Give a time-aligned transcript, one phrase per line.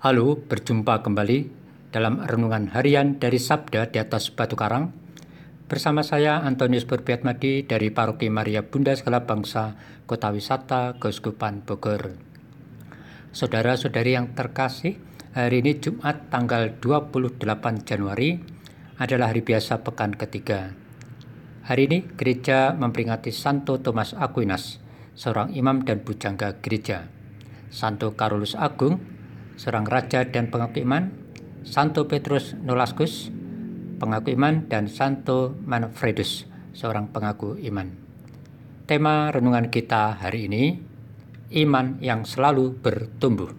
[0.00, 1.52] Halo, berjumpa kembali
[1.92, 4.96] dalam renungan harian dari Sabda di atas Batu Karang.
[5.68, 9.76] Bersama saya Antonius Burbiatmadi dari Paroki Maria Bunda Segala Bangsa,
[10.08, 12.16] Kota Wisata, Keuskupan Bogor.
[13.36, 14.96] Saudara-saudari yang terkasih,
[15.36, 17.36] hari ini Jumat tanggal 28
[17.84, 18.40] Januari
[18.96, 20.72] adalah hari biasa pekan ketiga.
[21.68, 24.80] Hari ini gereja memperingati Santo Thomas Aquinas,
[25.12, 27.04] seorang imam dan bujangga gereja.
[27.68, 29.19] Santo Carolus Agung,
[29.60, 31.12] seorang raja dan pengaku iman,
[31.68, 33.28] Santo Petrus Nolaskus,
[34.00, 37.92] pengaku iman, dan Santo Manfredus, seorang pengaku iman.
[38.88, 40.80] Tema renungan kita hari ini,
[41.60, 43.52] iman yang selalu bertumbuh.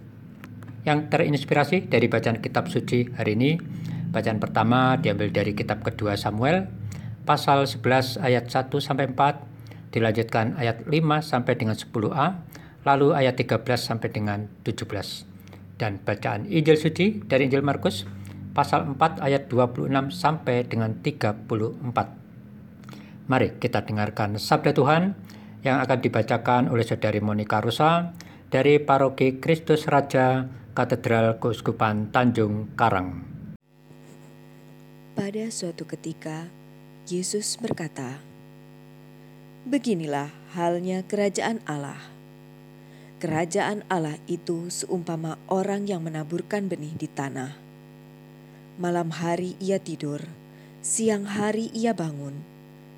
[0.90, 3.62] Yang terinspirasi dari bacaan kitab suci hari ini,
[4.10, 6.66] bacaan pertama diambil dari kitab kedua Samuel,
[7.30, 12.42] pasal 11 ayat 1 sampai 4, dilanjutkan ayat 5 sampai dengan 10a,
[12.90, 15.31] lalu ayat 13 sampai dengan 17
[15.82, 18.06] dan bacaan Injil suci dari Injil Markus
[18.54, 21.50] pasal 4 ayat 26 sampai dengan 34.
[23.26, 25.18] Mari kita dengarkan sabda Tuhan
[25.66, 28.14] yang akan dibacakan oleh Saudari Monika Rusa
[28.54, 30.46] dari Paroki Kristus Raja
[30.78, 33.26] Katedral Keuskupan Tanjung Karang.
[35.18, 36.46] Pada suatu ketika,
[37.10, 38.22] Yesus berkata,
[39.66, 42.21] "Beginilah halnya kerajaan Allah."
[43.22, 47.54] Kerajaan Allah itu seumpama orang yang menaburkan benih di tanah.
[48.82, 50.26] Malam hari ia tidur,
[50.82, 52.42] siang hari ia bangun,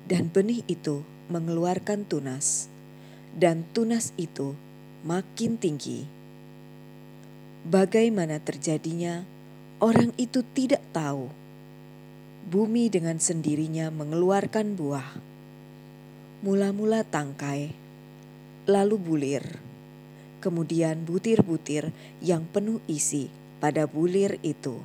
[0.08, 2.72] dan benih itu mengeluarkan tunas,
[3.36, 4.56] dan tunas itu
[5.04, 6.08] makin tinggi.
[7.68, 9.28] Bagaimana terjadinya,
[9.76, 11.28] orang itu tidak tahu.
[12.48, 15.20] Bumi dengan sendirinya mengeluarkan buah.
[16.40, 17.76] Mula-mula tangkai,
[18.64, 19.63] lalu bulir
[20.44, 21.88] kemudian butir-butir
[22.20, 23.32] yang penuh isi
[23.64, 24.76] pada bulir itu.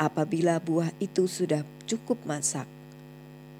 [0.00, 2.64] Apabila buah itu sudah cukup masak,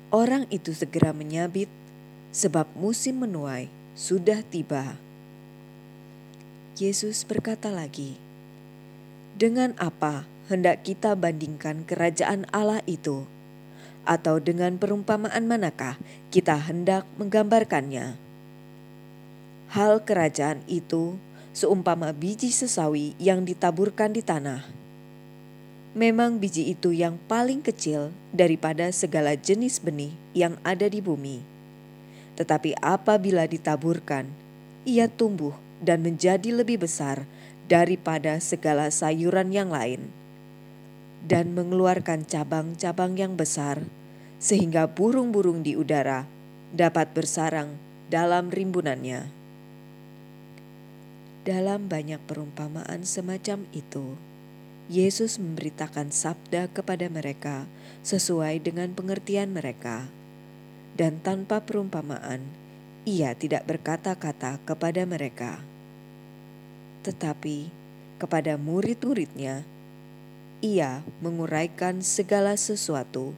[0.08, 1.68] orang itu segera menyabit,
[2.32, 4.96] sebab musim menuai sudah tiba.
[6.80, 8.16] Yesus berkata lagi,
[9.36, 13.28] "Dengan apa hendak kita bandingkan kerajaan Allah itu,
[14.08, 16.00] atau dengan perumpamaan manakah
[16.32, 18.31] kita hendak menggambarkannya?"
[19.72, 21.16] Hal kerajaan itu
[21.56, 24.68] seumpama biji sesawi yang ditaburkan di tanah.
[25.96, 31.40] Memang biji itu yang paling kecil daripada segala jenis benih yang ada di bumi.
[32.36, 34.28] Tetapi apabila ditaburkan,
[34.84, 37.24] ia tumbuh dan menjadi lebih besar
[37.64, 40.12] daripada segala sayuran yang lain,
[41.24, 43.80] dan mengeluarkan cabang-cabang yang besar,
[44.36, 46.28] sehingga burung-burung di udara
[46.76, 47.72] dapat bersarang
[48.12, 49.41] dalam rimbunannya.
[51.42, 54.14] Dalam banyak perumpamaan semacam itu,
[54.86, 57.66] Yesus memberitakan sabda kepada mereka
[58.06, 60.06] sesuai dengan pengertian mereka,
[60.94, 62.46] dan tanpa perumpamaan,
[63.02, 65.58] Ia tidak berkata-kata kepada mereka,
[67.02, 67.74] tetapi
[68.22, 69.66] kepada murid-muridnya,
[70.62, 73.34] Ia menguraikan segala sesuatu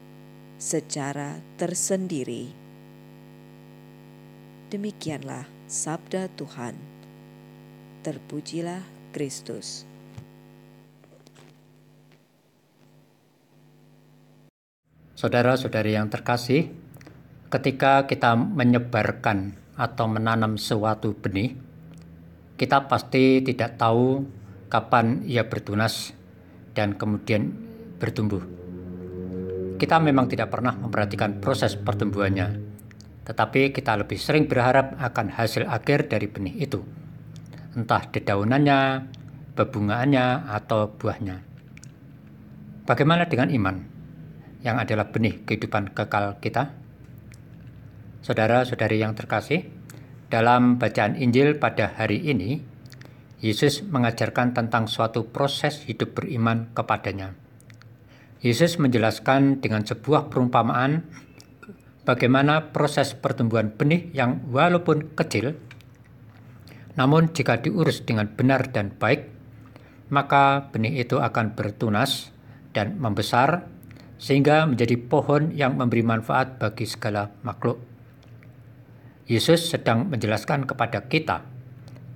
[0.60, 2.52] secara tersendiri.
[4.68, 6.93] Demikianlah sabda Tuhan.
[8.04, 8.84] Terpujilah
[9.16, 9.88] Kristus.
[15.16, 16.68] Saudara-saudari yang terkasih,
[17.48, 21.56] ketika kita menyebarkan atau menanam suatu benih,
[22.60, 24.28] kita pasti tidak tahu
[24.68, 26.12] kapan ia bertunas
[26.76, 27.56] dan kemudian
[27.96, 28.44] bertumbuh.
[29.80, 32.52] Kita memang tidak pernah memperhatikan proses pertumbuhannya,
[33.24, 37.03] tetapi kita lebih sering berharap akan hasil akhir dari benih itu
[37.74, 39.10] entah dedaunannya,
[39.58, 41.42] bebungaannya, atau buahnya.
[42.86, 43.76] Bagaimana dengan iman
[44.62, 46.74] yang adalah benih kehidupan kekal kita?
[48.24, 49.68] Saudara-saudari yang terkasih,
[50.32, 52.62] dalam bacaan Injil pada hari ini,
[53.44, 57.36] Yesus mengajarkan tentang suatu proses hidup beriman kepadanya.
[58.40, 61.04] Yesus menjelaskan dengan sebuah perumpamaan
[62.08, 65.56] bagaimana proses pertumbuhan benih yang walaupun kecil
[66.94, 69.26] namun jika diurus dengan benar dan baik,
[70.14, 72.30] maka benih itu akan bertunas
[72.70, 73.66] dan membesar
[74.18, 77.82] sehingga menjadi pohon yang memberi manfaat bagi segala makhluk.
[79.26, 81.42] Yesus sedang menjelaskan kepada kita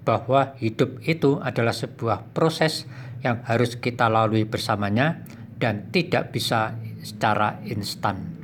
[0.07, 2.87] bahwa hidup itu adalah sebuah proses
[3.25, 5.27] yang harus kita lalui bersamanya
[5.59, 8.39] dan tidak bisa secara instan.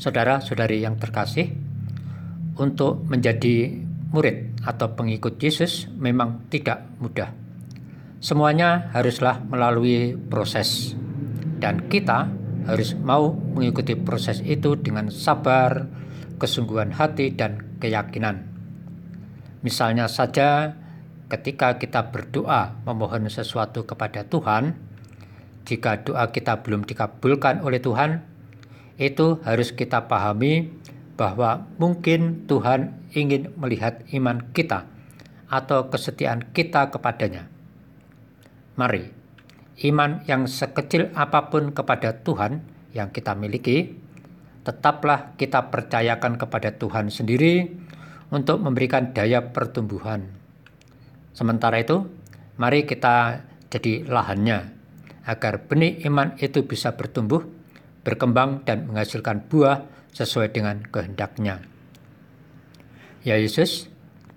[0.00, 1.52] Saudara-saudari yang terkasih,
[2.58, 3.80] untuk menjadi
[4.12, 7.32] murid atau pengikut Yesus memang tidak mudah.
[8.22, 10.94] Semuanya haruslah melalui proses,
[11.58, 12.30] dan kita
[12.70, 15.90] harus mau mengikuti proses itu dengan sabar,
[16.38, 18.46] kesungguhan hati, dan keyakinan.
[19.66, 20.78] Misalnya saja,
[21.26, 24.78] ketika kita berdoa memohon sesuatu kepada Tuhan,
[25.66, 28.22] jika doa kita belum dikabulkan oleh Tuhan,
[29.02, 30.70] itu harus kita pahami
[31.18, 34.88] bahwa mungkin Tuhan ingin melihat iman kita
[35.52, 37.48] atau kesetiaan kita kepadanya.
[38.80, 39.04] Mari,
[39.92, 42.64] iman yang sekecil apa pun kepada Tuhan
[42.96, 43.92] yang kita miliki,
[44.64, 47.68] tetaplah kita percayakan kepada Tuhan sendiri
[48.32, 50.24] untuk memberikan daya pertumbuhan.
[51.36, 52.08] Sementara itu,
[52.56, 54.72] mari kita jadi lahannya
[55.24, 57.44] agar benih iman itu bisa bertumbuh,
[58.02, 61.71] berkembang, dan menghasilkan buah sesuai dengan kehendaknya.
[63.22, 63.86] Ya Yesus,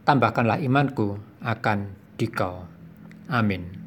[0.06, 1.90] tambahkanlah imanku akan
[2.22, 2.70] dikau.
[3.26, 3.85] Amin.